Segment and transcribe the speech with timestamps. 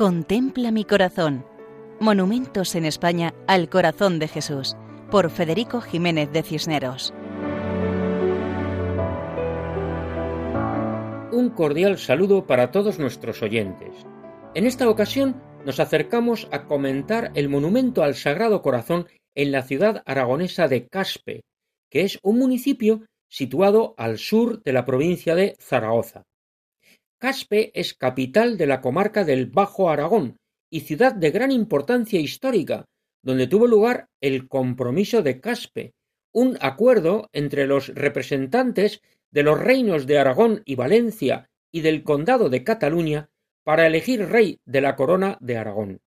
[0.00, 1.44] Contempla mi corazón.
[2.00, 4.74] Monumentos en España al corazón de Jesús,
[5.10, 7.12] por Federico Jiménez de Cisneros.
[11.32, 13.90] Un cordial saludo para todos nuestros oyentes.
[14.54, 20.02] En esta ocasión nos acercamos a comentar el monumento al Sagrado Corazón en la ciudad
[20.06, 21.42] aragonesa de Caspe,
[21.90, 26.22] que es un municipio situado al sur de la provincia de Zaragoza.
[27.20, 30.38] Caspe es capital de la comarca del Bajo Aragón
[30.70, 32.86] y ciudad de gran importancia histórica,
[33.22, 35.92] donde tuvo lugar el Compromiso de Caspe,
[36.32, 42.48] un acuerdo entre los representantes de los reinos de Aragón y Valencia y del Condado
[42.48, 43.28] de Cataluña
[43.64, 46.00] para elegir rey de la corona de Aragón.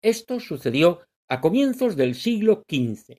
[0.00, 3.18] Esto sucedió a comienzos del siglo XV.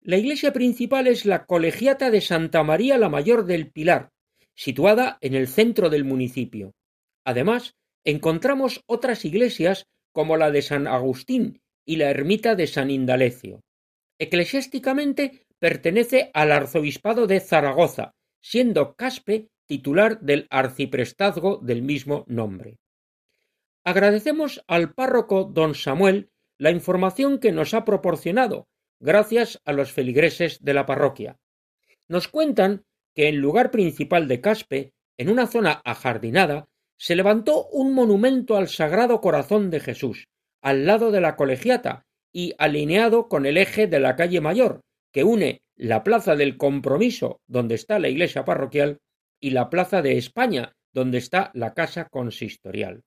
[0.00, 4.10] La iglesia principal es la Colegiata de Santa María la Mayor del Pilar,
[4.56, 6.72] situada en el centro del municipio.
[7.24, 13.60] Además, encontramos otras iglesias como la de San Agustín y la ermita de San Indalecio.
[14.18, 22.78] Eclesiásticamente pertenece al arzobispado de Zaragoza, siendo Caspe titular del arciprestazgo del mismo nombre.
[23.84, 28.68] Agradecemos al párroco don Samuel la información que nos ha proporcionado,
[29.00, 31.36] gracias a los feligreses de la parroquia.
[32.08, 32.84] Nos cuentan
[33.16, 38.68] que en lugar principal de Caspe, en una zona ajardinada, se levantó un monumento al
[38.68, 40.28] Sagrado Corazón de Jesús,
[40.62, 45.24] al lado de la colegiata y alineado con el eje de la calle Mayor, que
[45.24, 48.98] une la Plaza del Compromiso, donde está la iglesia parroquial,
[49.40, 53.02] y la Plaza de España, donde está la casa consistorial.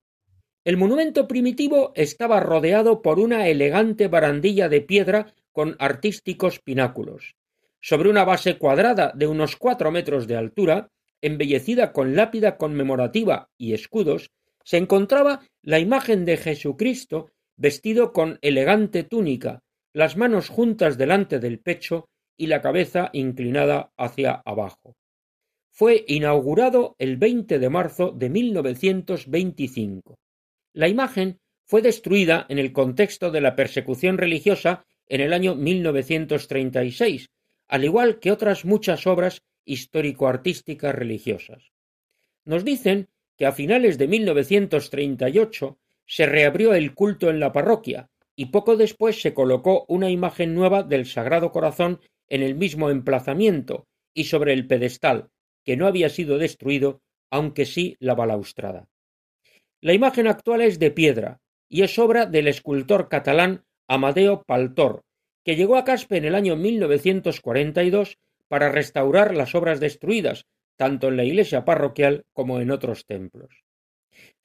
[0.64, 7.34] El monumento primitivo estaba rodeado por una elegante barandilla de piedra con artísticos pináculos.
[7.80, 10.90] Sobre una base cuadrada de unos cuatro metros de altura,
[11.22, 14.30] embellecida con lápida conmemorativa y escudos,
[14.64, 21.58] se encontraba la imagen de Jesucristo vestido con elegante túnica, las manos juntas delante del
[21.60, 24.96] pecho y la cabeza inclinada hacia abajo.
[25.70, 30.18] Fue inaugurado el 20 de marzo de 1925.
[30.72, 37.28] La imagen fue destruida en el contexto de la persecución religiosa en el año 1936,
[37.70, 41.72] al igual que otras muchas obras histórico-artísticas religiosas.
[42.44, 48.46] Nos dicen que a finales de 1938 se reabrió el culto en la parroquia y
[48.46, 54.24] poco después se colocó una imagen nueva del Sagrado Corazón en el mismo emplazamiento y
[54.24, 55.30] sobre el pedestal,
[55.64, 58.88] que no había sido destruido, aunque sí la balaustrada.
[59.80, 65.04] La imagen actual es de piedra y es obra del escultor catalán Amadeo Paltor,
[65.44, 68.18] que llegó a Caspe en el año 1942
[68.48, 70.46] para restaurar las obras destruidas,
[70.76, 73.64] tanto en la iglesia parroquial como en otros templos.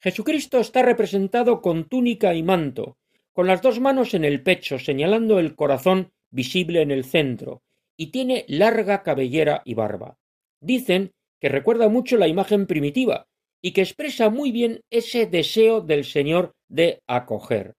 [0.00, 2.96] Jesucristo está representado con túnica y manto,
[3.32, 7.62] con las dos manos en el pecho, señalando el corazón visible en el centro,
[7.96, 10.18] y tiene larga cabellera y barba.
[10.60, 13.26] Dicen que recuerda mucho la imagen primitiva
[13.60, 17.74] y que expresa muy bien ese deseo del Señor de acoger.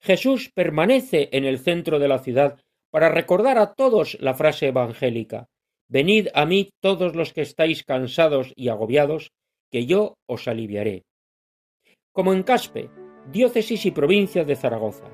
[0.00, 5.48] Jesús permanece en el centro de la ciudad para recordar a todos la frase evangélica
[5.88, 9.30] Venid a mí todos los que estáis cansados y agobiados,
[9.70, 11.04] que yo os aliviaré.
[12.12, 12.90] Como en Caspe,
[13.30, 15.08] diócesis y provincia de Zaragoza.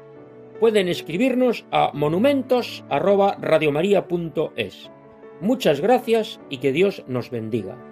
[0.60, 4.90] Pueden escribirnos a monumentos@radiomaria.es.
[5.40, 7.91] Muchas gracias y que Dios nos bendiga.